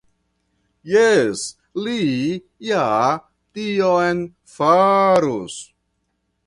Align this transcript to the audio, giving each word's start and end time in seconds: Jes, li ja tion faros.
Jes, 0.91 1.43
li 1.87 2.01
ja 2.69 2.87
tion 3.59 4.27
faros. 4.57 5.61